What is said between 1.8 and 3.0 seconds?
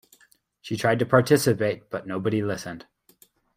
but nobody listened.